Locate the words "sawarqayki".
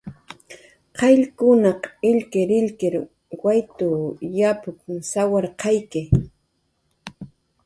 5.11-6.01